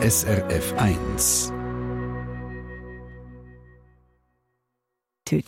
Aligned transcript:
SRF 0.00 0.74
1. 0.76 1.52
Heute. 5.28 5.44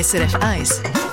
SRF 0.00 0.34
1. 0.40 1.11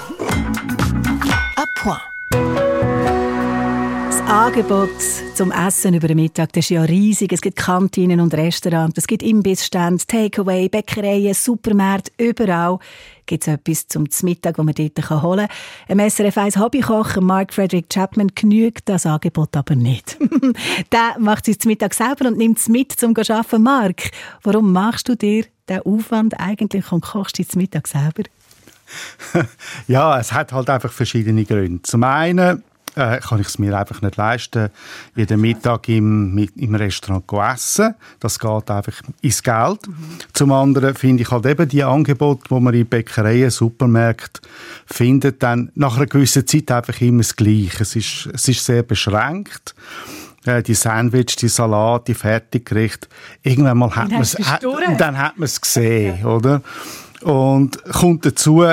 Angebot 4.30 5.02
zum 5.34 5.52
Essen 5.52 5.96
über 5.96 6.08
den 6.08 6.18
Mittag 6.18 6.54
das 6.54 6.66
ist 6.66 6.70
ja 6.70 6.84
riesig. 6.84 7.34
Es 7.34 7.42
gibt 7.42 7.58
Kantinen 7.58 8.20
und 8.20 8.32
Restaurants, 8.36 9.00
es 9.00 9.08
gibt 9.08 9.24
Imbissstände, 9.24 10.06
Takeaway, 10.06 10.70
Bäckereien, 10.70 11.34
Supermärkte, 11.34 12.12
überall 12.20 12.78
gibt 13.26 13.48
es 13.48 13.54
etwas 13.54 13.88
zum 13.88 14.06
Mittag, 14.22 14.58
das 14.58 14.64
man 14.64 14.76
dort 14.76 15.24
holen 15.24 15.48
kann. 15.48 16.00
Im 16.00 16.10
SRF 16.10 16.38
1 16.38 16.58
Hobbykoch, 16.58 17.16
Mark 17.22 17.56
Frederick 17.56 17.90
Chapman, 17.90 18.30
genügt 18.36 18.88
das 18.88 19.08
Angebot 19.08 19.58
aber 19.58 19.74
nicht. 19.74 20.16
der 20.92 21.16
macht 21.18 21.48
es 21.48 21.58
zum 21.58 21.70
Mittag 21.70 21.96
selber 21.96 22.28
und 22.28 22.38
nimmt 22.38 22.60
es 22.60 22.70
mit 22.70 22.92
zum 22.92 23.16
Arbeiten. 23.18 23.64
Mark, 23.64 24.12
warum 24.44 24.72
machst 24.72 25.10
du 25.10 25.16
dir 25.16 25.46
den 25.68 25.82
Aufwand 25.82 26.40
eigentlich 26.40 26.92
und 26.92 27.02
kochst 27.02 27.40
es 27.40 27.48
zum 27.48 27.62
Mittag 27.62 27.88
selber? 27.88 28.24
ja, 29.88 30.20
es 30.20 30.32
hat 30.34 30.54
halt 30.54 30.70
einfach 30.70 30.92
verschiedene 30.92 31.46
Gründe. 31.46 31.82
Zum 31.82 32.04
einen 32.04 32.64
äh, 32.96 33.20
kann 33.20 33.40
ich 33.40 33.48
es 33.48 33.60
mir 33.60 33.78
einfach 33.78 34.02
nicht 34.02 34.18
leisten, 34.18 34.70
jeden 35.16 35.42
Mittag 35.42 35.88
im, 35.90 36.38
im 36.38 36.76
Restaurant 36.76 37.24
zu 37.30 37.40
essen. 37.40 37.96
Das 38.20 38.40
geht 38.40 38.70
einfach 38.70 39.02
ins 39.22 39.44
Geld. 39.44 39.88
Mhm. 39.88 39.94
Zum 40.34 40.52
anderen 40.52 40.96
finde 40.96 41.24
ich 41.24 41.32
halt 41.32 41.46
eben 41.46 41.68
die 41.68 41.84
Angebote, 41.84 42.44
die 42.50 42.60
man 42.60 42.74
in 42.74 42.86
Bäckereien, 42.86 43.50
Supermärkten 43.50 44.50
findet, 44.86 45.42
dann 45.44 45.72
nach 45.76 45.98
einer 45.98 46.08
gewissen 46.08 46.46
Zeit 46.48 46.72
einfach 46.72 47.00
immer 47.02 47.20
das 47.20 47.36
Gleiche. 47.36 47.84
Es 47.84 47.96
ist, 47.96 48.30
es 48.34 48.48
ist 48.48 48.66
sehr 48.66 48.84
beschränkt 48.84 49.76
äh, 50.46 50.64
die 50.64 50.74
Sandwich, 50.74 51.36
die 51.36 51.48
Salat, 51.48 52.08
die 52.08 52.14
Fertiggerichte. 52.14 53.08
Irgendwann 53.44 53.78
mal 53.78 53.96
hat 53.96 54.12
man 54.12 54.22
es, 54.22 54.38
dann 54.98 55.18
hat 55.18 55.38
man 55.38 55.46
es 55.46 55.60
gesehen, 55.60 56.20
okay. 56.24 56.26
oder? 56.26 56.62
Und 57.22 57.84
kommt 57.84 58.26
dazu, 58.26 58.64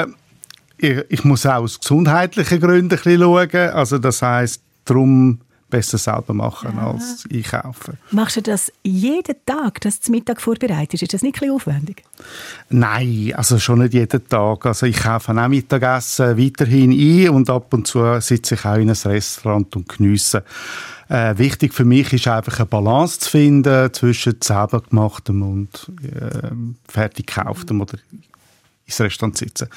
ich, 0.78 1.24
muss 1.24 1.46
auch 1.46 1.62
aus 1.62 1.80
gesundheitlichen 1.80 2.60
Gründen 2.60 2.96
ein 2.96 3.02
bisschen 3.02 3.20
schauen. 3.20 3.70
Also 3.70 3.98
das 3.98 4.22
heißt, 4.22 4.60
darum 4.84 5.40
besser 5.68 5.98
selber 5.98 6.32
machen 6.32 6.74
ja. 6.76 6.90
als 6.90 7.24
einkaufen. 7.32 7.98
Machst 8.12 8.36
du 8.36 8.42
das 8.42 8.72
jeden 8.82 9.34
Tag, 9.44 9.80
dass 9.80 9.98
du 9.98 10.06
zum 10.06 10.14
Mittag 10.14 10.40
vorbereitest? 10.40 11.02
Ist 11.02 11.14
das 11.14 11.22
nicht 11.22 11.42
ein 11.42 11.50
aufwendig? 11.50 12.04
Nein, 12.68 13.32
also 13.34 13.58
schon 13.58 13.80
nicht 13.80 13.94
jeden 13.94 14.28
Tag. 14.28 14.64
Also 14.66 14.86
ich 14.86 14.98
kaufe 14.98 15.32
auch 15.32 15.48
Mittagessen 15.48 16.38
weiterhin 16.38 16.92
ein 16.92 17.30
und 17.30 17.50
ab 17.50 17.72
und 17.74 17.86
zu 17.86 18.20
sitze 18.20 18.54
ich 18.54 18.64
auch 18.64 18.76
in 18.76 18.90
einem 18.90 18.96
Restaurant 19.04 19.74
und 19.76 19.88
geniesse. 19.88 20.44
Äh, 21.08 21.38
wichtig 21.38 21.72
für 21.72 21.84
mich 21.84 22.12
ist 22.12 22.26
einfach 22.26 22.58
eine 22.58 22.66
Balance 22.66 23.20
zu 23.20 23.30
finden 23.30 23.92
zwischen 23.92 24.36
selber 24.42 24.80
gemachtem 24.80 25.42
und 25.42 25.90
äh, 26.02 26.50
fertig 26.88 27.26
gekauftem 27.26 27.80
oder 27.80 27.98
ins 28.86 29.00
Restaurant 29.00 29.36
sitzen. 29.36 29.68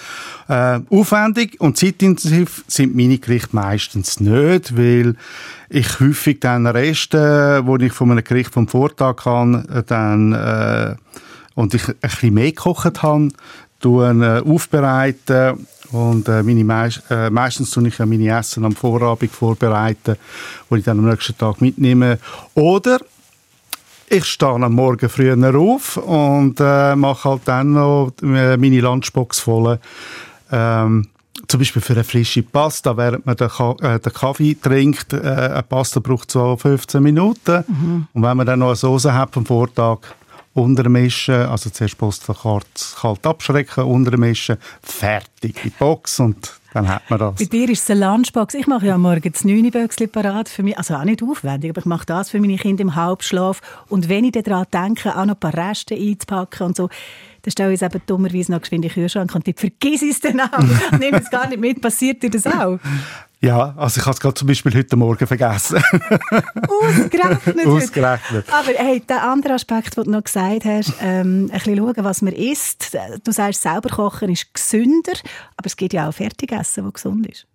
Äh, 0.48 0.80
aufwendig 0.90 1.60
und 1.60 1.78
zeitintensiv 1.78 2.64
sind 2.68 2.96
meine 2.96 3.18
Gerichte 3.18 3.56
meistens 3.56 4.20
nicht, 4.20 4.78
weil 4.78 5.16
ich 5.70 6.00
häufig 6.00 6.40
dann 6.40 6.68
Reste, 6.68 7.62
wo 7.66 7.76
ich 7.78 7.92
von 7.92 8.12
einem 8.12 8.24
Gericht 8.24 8.54
vom 8.54 8.68
Vortag 8.68 9.26
habe, 9.26 9.66
äh, 9.74 9.84
dann 9.84 10.34
äh, 10.34 10.96
und 11.56 11.74
ich 11.74 11.88
ein 11.88 11.96
bisschen 12.02 12.34
mehr 12.36 12.52
gekocht 12.52 13.02
habe, 13.02 13.30
tun, 13.80 14.22
äh, 14.22 14.42
aufbereiten 14.46 15.66
und 15.92 16.28
äh, 16.28 16.44
meine 16.44 16.64
meist, 16.64 17.02
äh, 17.10 17.32
meistens 17.32 17.72
tue 17.72 17.88
ich 17.88 17.98
ja 17.98 18.06
meine 18.06 18.38
Essen 18.38 18.64
am 18.64 18.76
Vorabend 18.76 19.32
vorbereiten, 19.32 20.18
wo 20.70 20.76
ich 20.76 20.84
dann 20.84 21.00
am 21.00 21.10
nächsten 21.10 21.36
Tag 21.36 21.62
mitnehme. 21.62 22.20
Oder 22.54 23.00
ich 24.10 24.26
stehe 24.26 24.52
am 24.52 24.74
Morgen 24.74 25.10
früher 25.10 25.56
auf 25.56 25.98
und 25.98 26.60
äh, 26.60 26.96
mache 26.96 27.30
halt 27.30 27.42
dann 27.46 27.74
noch 27.74 28.12
äh, 28.22 28.58
meine 28.58 28.81
Lunchbox 28.81 29.40
voll. 29.40 29.80
Ähm, 30.52 31.08
zum 31.47 31.59
Beispiel 31.59 31.81
für 31.81 31.94
eine 31.94 32.03
frische 32.03 32.44
Pasta, 32.44 32.98
während 32.98 33.25
man 33.25 33.36
den, 33.36 33.50
Ka 33.50 33.75
äh, 33.81 34.00
den 34.00 34.14
Kaffee 34.14 34.56
trinkt, 34.56 35.14
äh, 35.14 35.19
eine 35.19 35.64
Pasta 35.64 36.00
braucht 36.00 36.31
so 36.31 36.58
15 36.58 37.02
Minuten. 37.02 37.64
Mhm. 37.68 38.08
Und 38.14 38.24
wenn 38.24 38.38
man 38.38 38.46
dann 38.46 38.59
noch 38.59 38.68
eine 38.68 38.75
Soße 38.75 39.14
hat 39.14 39.34
vom 39.34 39.46
Vortag, 39.46 40.00
untermischen, 40.54 41.36
also 41.36 41.70
zuerst 41.70 41.98
Post 41.98 42.28
kalt 42.28 43.26
abschrecken, 43.26 43.84
untermischen, 43.84 44.58
fertig, 44.82 45.62
die 45.64 45.70
Box 45.70 46.20
und 46.20 46.60
dann 46.74 46.88
hat 46.88 47.10
man 47.10 47.20
das. 47.20 47.36
Bei 47.36 47.46
dir 47.46 47.70
ist 47.70 47.84
es 47.84 47.90
eine 47.90 48.06
Lunchbox. 48.06 48.54
Ich 48.54 48.68
mache 48.68 48.86
ja 48.86 48.98
morgens 48.98 49.44
9 49.44 49.72
Böckchen 49.72 50.10
parat 50.10 50.50
für 50.50 50.62
mich. 50.62 50.78
Also 50.78 50.96
auch 50.96 51.04
nicht 51.04 51.24
aufwendig, 51.24 51.72
aber 51.72 51.80
ich 51.80 51.86
mache 51.86 52.06
das 52.06 52.30
für 52.30 52.40
meine 52.40 52.58
Kinder 52.58 52.82
im 52.82 52.96
Halbschlaf. 52.96 53.62
Und 53.88 54.08
wenn 54.08 54.24
ich 54.24 54.34
daran 54.34 54.68
denke, 54.72 55.18
auch 55.18 55.26
noch 55.26 55.36
ein 55.36 55.40
paar 55.40 55.54
Reste 55.54 55.96
einzupacken 55.96 56.68
und 56.68 56.78
so, 56.78 56.90
dann 57.42 57.52
stelle 57.52 57.74
ich 57.74 57.81
es 57.81 57.88
eben 57.88 58.02
dummerweise 58.06 58.52
noch 58.52 58.62
geschwind 58.62 58.86
in 58.86 58.90
den 58.90 58.94
Kühlschrank 58.94 59.34
und 59.34 59.48
ich 59.48 59.58
vergiss 59.58 60.04
es 60.04 60.20
dann 60.20 60.42
auch. 60.42 60.60
Nehme 61.00 61.20
es 61.20 61.30
gar 61.31 61.48
nicht 61.48 61.60
mit. 61.60 61.81
Passiert 61.81 62.22
dir 62.22 62.30
das 62.30 62.46
auch? 62.46 62.78
Ja, 63.41 63.73
also 63.77 64.01
ich 64.01 64.05
habe 64.05 64.13
es 64.13 64.19
gerade 64.19 64.33
zum 64.33 64.50
Beispiel 64.50 64.75
heute 64.75 64.97
Morgen 64.97 65.25
vergessen. 65.25 65.77
Ausgerechnet. 66.67 67.67
Ausgerechnet. 67.67 68.45
Aber 68.51 68.72
hey, 68.75 69.00
der 69.00 69.23
andere 69.23 69.53
Aspekt, 69.53 69.95
den 69.95 70.03
du 70.03 70.11
noch 70.11 70.23
gesagt 70.25 70.66
hast, 70.66 70.94
ähm, 71.01 71.45
ein 71.45 71.50
bisschen 71.50 71.77
schauen, 71.77 71.94
was 72.03 72.22
man 72.22 72.33
isst. 72.33 72.97
Du 73.23 73.31
sagst, 73.31 73.61
selber 73.61 73.89
kochen 73.89 74.29
ist 74.29 74.53
gesünder, 74.53 75.13
aber 75.55 75.67
es 75.67 75.77
gibt 75.77 75.94
ja 75.94 76.09
auch 76.09 76.13
Fertigessen, 76.13 76.83
das 76.83 76.94
gesund 76.94 77.27
ist. 77.27 77.47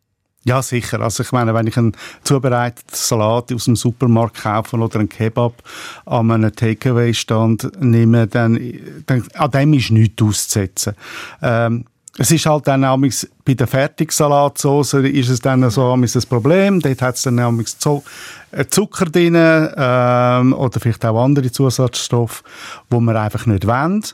Ja, 0.45 0.63
sicher. 0.63 1.01
Also 1.01 1.23
ich 1.23 1.33
meine, 1.33 1.55
wenn 1.55 1.67
ich 1.67 1.77
einen 1.77 1.97
zubereiteten 2.23 2.95
Salat 2.95 3.53
aus 3.53 3.65
dem 3.65 3.77
Supermarkt 3.77 4.43
kaufe 4.43 4.77
oder 4.77 5.01
einen 5.01 5.09
Kebab 5.09 5.63
an 6.07 6.31
einem 6.31 6.55
Takeaway-Stand 6.55 7.81
nehme, 7.83 8.27
dann, 8.27 8.59
dann 9.07 9.27
an 9.35 9.51
dem 9.51 9.73
ist 9.75 9.91
nichts 9.91 10.23
auszusetzen. 10.23 10.95
Ähm, 11.43 11.87
es 12.17 12.31
ist 12.31 12.47
halt 12.47 12.69
dann 12.69 12.85
auch 12.85 12.99
bei 13.45 13.55
der 13.55 13.67
Fertigsalatsauce 13.67 14.95
ist 14.95 15.29
es 15.29 15.41
dann 15.41 15.69
so 15.71 15.93
ein 15.93 16.09
Problem. 16.29 16.81
Dort 16.81 17.03
hat 17.03 17.17
es 17.17 17.23
dann 17.23 17.41
auch 17.41 17.53
äh, 18.53 18.67
Zucker 18.67 19.07
drin 19.07 19.35
ähm, 19.37 20.53
oder 20.53 20.81
vielleicht 20.81 21.05
auch 21.05 21.23
andere 21.23 21.51
Zusatzstoffe, 21.51 22.45
wo 22.89 23.01
man 23.01 23.17
einfach 23.17 23.47
nicht 23.47 23.67
wollen. 23.67 24.05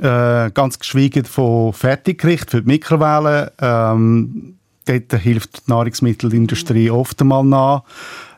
Äh, 0.00 0.50
ganz 0.50 0.78
geschwiegen 0.78 1.24
von 1.24 1.72
Fertiggericht 1.72 2.50
für 2.50 2.60
die 2.60 2.68
Mikrowelle. 2.68 3.52
Ähm, 3.58 4.56
dort 4.84 5.12
hilft 5.20 5.66
die 5.66 5.70
Nahrungsmittelindustrie 5.70 6.90
oft 6.90 7.20
einmal 7.22 7.44
nach. 7.44 7.82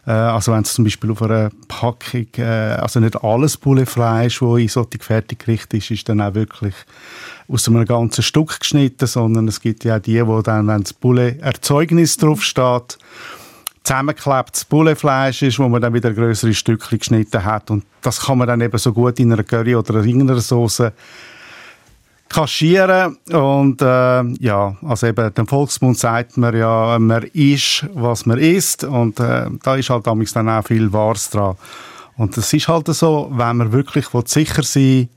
Äh, 0.06 0.10
also 0.10 0.52
wenn 0.52 0.62
es 0.62 0.74
zum 0.74 0.84
Beispiel 0.84 1.10
auf 1.10 1.22
einer 1.22 1.50
Packung, 1.68 2.26
äh, 2.38 2.42
also 2.42 3.00
nicht 3.00 3.22
alles 3.22 3.56
Bullefleisch, 3.56 4.40
das 4.40 4.58
in 4.58 4.68
solchen 4.68 5.00
Fertiggericht 5.00 5.72
ist, 5.74 5.90
ist 5.90 6.08
dann 6.08 6.20
auch 6.20 6.34
wirklich 6.34 6.74
aus 7.48 7.68
einem 7.68 7.84
ganzen 7.84 8.22
Stück 8.22 8.60
geschnitten, 8.60 9.06
sondern 9.06 9.48
es 9.48 9.60
gibt 9.60 9.84
ja 9.84 9.96
auch 9.96 10.00
die, 10.00 10.26
wo 10.26 10.42
dann, 10.42 10.66
wenn 10.68 10.82
das 10.82 10.92
Bulle-Erzeugnis 10.92 12.16
draufsteht, 12.16 12.98
zusammengeklebtes 13.84 14.64
Bullefleisch 14.64 15.42
ist, 15.42 15.58
wo 15.58 15.68
man 15.68 15.82
dann 15.82 15.94
wieder 15.94 16.12
größere 16.12 16.54
Stückchen 16.54 16.98
geschnitten 16.98 17.44
hat. 17.44 17.70
Und 17.70 17.84
das 18.00 18.20
kann 18.20 18.38
man 18.38 18.46
dann 18.46 18.60
eben 18.60 18.78
so 18.78 18.92
gut 18.92 19.19
in 19.19 19.32
einer 19.32 19.42
Curry 19.42 19.74
oder 19.74 20.00
in 20.00 20.08
irgendeiner 20.08 20.40
Soße 20.40 20.92
kaschieren. 22.32 23.16
Und 23.31 23.82
äh, 23.82 24.22
ja, 24.41 24.76
also 24.82 25.06
eben 25.06 25.34
dem 25.34 25.47
Volksmund 25.47 25.98
sagt 25.98 26.37
man 26.37 26.56
ja, 26.56 26.98
man 26.98 27.22
isst, 27.32 27.87
was 27.94 28.26
man 28.26 28.38
isst. 28.38 28.84
Und 28.84 29.20
äh, 29.20 29.47
da 29.62 29.76
ist 29.76 29.91
halt 29.91 30.06
dann 30.06 30.48
auch 30.48 30.66
viel 30.66 30.93
Wahres 30.93 31.31
dran. 31.31 31.56
Und 32.16 32.37
es 32.37 32.53
ist 32.53 32.69
halt 32.69 32.87
so, 32.88 33.31
wenn 33.32 33.56
man 33.56 33.72
wirklich 33.72 34.06
sicher 34.26 34.62
sein 34.62 35.09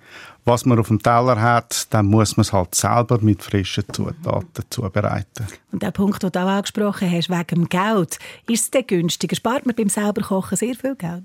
was 0.46 0.64
man 0.66 0.80
auf 0.80 0.88
dem 0.88 1.02
Teller 1.02 1.42
hat, 1.42 1.88
dann 1.90 2.06
muss 2.06 2.38
man 2.38 2.44
es 2.44 2.54
halt 2.54 2.76
selber 2.76 3.18
mit 3.20 3.42
frischen 3.42 3.84
Zutaten 3.92 4.64
zubereiten. 4.70 5.48
Und 5.72 5.82
der 5.82 5.92
Punkt, 5.92 6.22
den 6.22 6.32
du 6.32 6.40
auch 6.40 6.48
angesprochen 6.48 7.12
hast, 7.12 7.30
wegen 7.30 7.62
dem 7.62 7.70
Geld, 7.70 8.20
ist 8.48 8.66
es 8.66 8.72
denn 8.72 8.86
günstiger? 8.86 9.36
Spart 9.36 9.66
man 9.66 9.76
beim 9.76 9.90
Selberkochen 9.90 10.56
sehr 10.56 10.76
viel 10.76 10.96
Geld? 10.96 11.24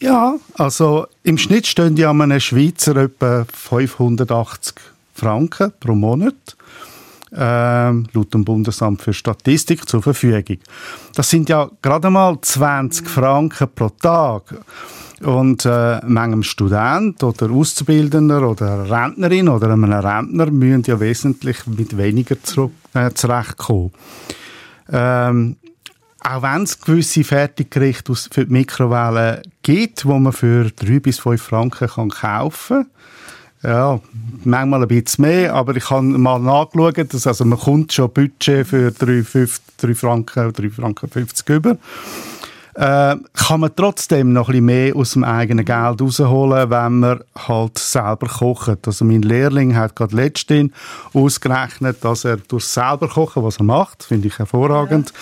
Ja, 0.00 0.34
also 0.54 1.06
im 1.22 1.38
Schnitt 1.38 1.66
stehen 1.66 1.96
ja 1.96 2.10
einem 2.10 2.40
Schweizer 2.40 2.96
etwa 2.96 3.46
580 3.52 4.74
Franken 5.14 5.72
pro 5.78 5.94
Monat 5.94 6.56
ähm, 7.32 8.06
laut 8.12 8.34
dem 8.34 8.44
Bundesamt 8.44 9.02
für 9.02 9.12
Statistik 9.12 9.88
zur 9.88 10.02
Verfügung. 10.02 10.58
Das 11.14 11.30
sind 11.30 11.48
ja 11.48 11.70
gerade 11.82 12.10
mal 12.10 12.38
20 12.40 13.08
Franken 13.08 13.68
pro 13.74 13.90
Tag. 13.90 14.54
Und 15.22 15.66
äh, 15.66 16.00
manchem 16.06 16.42
Student 16.42 17.22
oder 17.22 17.50
Auszubildender 17.50 18.48
oder 18.48 18.90
Rentnerin 18.90 19.48
oder 19.48 19.70
einem 19.70 19.84
Rentner 19.84 20.50
müssen 20.50 20.84
ja 20.86 20.98
wesentlich 20.98 21.66
mit 21.66 21.96
weniger 21.96 22.42
zurück, 22.42 22.72
äh, 22.94 23.10
zurechtkommen. 23.10 23.92
Ähm, 24.90 25.56
auch 26.20 26.42
wenn 26.42 26.62
es 26.62 26.80
gewisse 26.80 27.22
Fertiggerichte 27.22 28.14
für 28.14 28.46
die 28.46 28.52
Mikrowelle 28.52 29.42
gibt, 29.62 30.06
wo 30.06 30.18
man 30.18 30.32
für 30.32 30.70
drei 30.70 31.00
bis 31.00 31.18
fünf 31.18 31.42
Franken 31.42 31.88
kann 31.88 32.08
kaufen 32.08 32.84
kann, 32.84 32.90
ja, 33.62 34.00
manchmal 34.44 34.82
ein 34.82 34.88
bisschen 34.88 35.22
mehr, 35.22 35.54
aber 35.54 35.76
ich 35.76 35.90
habe 35.90 36.02
mal 36.02 36.38
nachgeschaut, 36.38 37.12
dass 37.12 37.26
also 37.26 37.44
man 37.44 37.58
kommt 37.58 37.92
schon 37.92 38.10
Budget 38.10 38.66
für 38.66 38.90
3, 38.90 39.22
5, 39.22 39.60
3 39.76 39.94
Franken, 39.94 40.52
3 40.52 40.70
Franken 40.70 41.10
50 41.10 41.48
über. 41.50 41.76
äh, 42.74 43.16
kann 43.34 43.60
man 43.60 43.70
trotzdem 43.76 44.32
noch 44.32 44.48
ein 44.48 44.52
bisschen 44.52 44.64
mehr 44.64 44.96
aus 44.96 45.12
dem 45.12 45.24
eigenen 45.24 45.64
Geld 45.64 46.00
rausholen, 46.00 46.70
wenn 46.70 46.98
man 47.00 47.20
halt 47.36 47.78
selber 47.78 48.28
kocht. 48.28 48.86
Also 48.86 49.04
mein 49.04 49.22
Lehrling 49.22 49.76
hat 49.76 49.96
gerade 49.96 50.16
letztens 50.16 50.72
ausgerechnet, 51.12 52.02
dass 52.02 52.24
er 52.24 52.38
durch 52.38 52.64
selber 52.64 53.08
kochen, 53.08 53.42
was 53.42 53.58
er 53.58 53.64
macht, 53.64 54.04
finde 54.04 54.28
ich 54.28 54.38
hervorragend, 54.38 55.12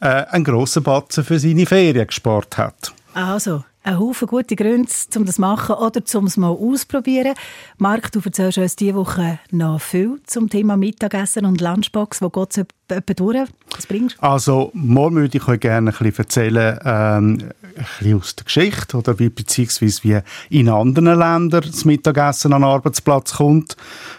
ja. 0.00 0.20
äh, 0.20 0.26
einen 0.30 0.44
grossen 0.44 0.82
Batzen 0.82 1.24
für 1.24 1.38
seine 1.38 1.66
Ferien 1.66 2.06
gespart 2.06 2.58
hat. 2.58 2.92
Also, 3.14 3.64
ein 3.82 3.98
Haufen 3.98 4.28
gute 4.28 4.56
Gründe, 4.56 4.88
um 5.16 5.24
das 5.24 5.36
zu 5.36 5.40
machen 5.40 5.76
oder 5.76 6.02
um 6.14 6.26
es 6.26 6.36
mal 6.36 6.50
auszuprobieren. 6.50 7.34
Marc, 7.78 8.12
du 8.12 8.20
erzählst 8.24 8.58
uns 8.58 8.76
diese 8.76 8.94
Woche 8.94 9.38
noch 9.50 9.80
viel 9.80 10.20
zum 10.26 10.50
Thema 10.50 10.76
Mittagessen 10.76 11.46
und 11.46 11.60
Lunchbox. 11.60 12.20
Wo 12.20 12.28
geht 12.28 12.56
es 12.56 12.64
etwa 12.88 13.14
durch? 13.14 13.48
Was 13.74 13.86
bringst 13.86 14.16
du? 14.18 14.22
Also, 14.22 14.70
morgen 14.74 15.16
würde 15.16 15.38
ich 15.38 15.48
euch 15.48 15.60
gerne 15.60 15.90
ein 15.90 15.96
bisschen 15.96 16.18
erzählen, 16.18 16.78
ähm, 16.84 17.38
ein 17.76 17.86
bisschen 18.00 18.18
aus 18.18 18.36
der 18.36 18.44
Geschichte 18.44 18.96
oder 18.96 19.18
wie, 19.18 19.28
beziehungsweise 19.28 20.02
wie 20.02 20.20
in 20.50 20.68
anderen 20.68 21.18
Ländern 21.18 21.64
das 21.64 21.84
Mittagessen 21.84 22.52
an 22.52 22.62
den 22.62 22.70
Arbeitsplatz 22.70 23.34
kommt. 23.34 23.76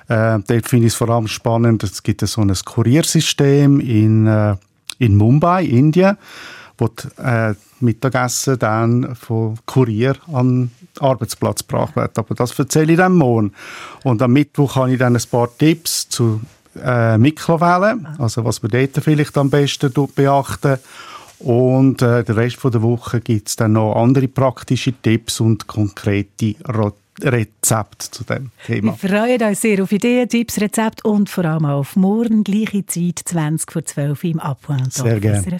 Äh, 0.07 0.39
dort 0.47 0.67
finde 0.67 0.88
ich 0.88 0.94
es 0.94 0.95
vor 0.95 1.09
allem 1.09 1.27
spannend, 1.27 1.83
es 1.83 2.01
gibt 2.01 2.21
so 2.21 2.41
ein 2.41 2.53
Kuriersystem 2.53 3.79
in, 3.79 4.25
äh, 4.25 4.56
in 4.97 5.15
Mumbai, 5.15 5.65
Indien 5.65 6.17
wo 6.79 6.88
die, 6.88 7.21
äh, 7.21 7.53
Mittagessen 7.81 8.59
dann 8.59 9.15
von 9.15 9.57
Kurier 9.65 10.15
an 10.31 10.47
den 10.47 10.71
Arbeitsplatz 10.99 11.67
gebracht 11.67 11.95
wird. 11.95 12.17
Aber 12.17 12.35
das 12.35 12.57
erzähle 12.57 12.93
ich 12.93 12.97
dann 12.97 13.15
morgen. 13.15 13.53
Und 14.03 14.21
am 14.21 14.33
Mittwoch 14.33 14.75
habe 14.75 14.93
ich 14.93 14.99
dann 14.99 15.15
ein 15.15 15.23
paar 15.29 15.49
Tipps 15.57 16.09
zu 16.09 16.41
äh, 16.83 17.17
Mikrowellen, 17.17 18.07
also 18.17 18.45
was 18.45 18.61
man 18.61 18.71
dort 18.71 19.03
vielleicht 19.03 19.37
am 19.37 19.49
besten 19.49 19.91
beachten 20.15 20.77
und 21.39 22.01
äh, 22.01 22.23
den 22.23 22.35
Rest 22.35 22.57
von 22.57 22.71
der 22.71 22.81
Woche 22.81 23.21
gibt 23.21 23.47
es 23.47 23.55
dann 23.55 23.73
noch 23.73 23.95
andere 23.95 24.27
praktische 24.27 24.93
Tipps 24.93 25.39
und 25.39 25.67
konkrete 25.67 26.55
Rezepte 27.21 28.11
zu 28.11 28.23
dem 28.25 28.51
Thema. 28.65 28.95
Wir 29.01 29.09
freuen 29.09 29.41
uns 29.43 29.61
sehr 29.61 29.81
auf 29.81 29.91
Ideen, 29.91 30.27
Tipps, 30.27 30.59
Rezepte 30.59 31.09
und 31.09 31.29
vor 31.29 31.45
allem 31.45 31.65
auf 31.65 31.95
morgen 31.95 32.43
gleiche 32.43 32.85
Zeit, 32.85 33.21
20 33.23 33.71
vor 33.71 33.85
12 33.85 34.23
im 34.25 34.39
Abend. 34.39 34.93
Sehr 34.93 35.19
gerne. 35.19 35.59